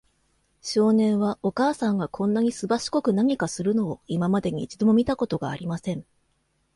[0.63, 6.03] 少年は、お母さんがこんなにすばしこく何かするのを、今までに一度も見たことがありません。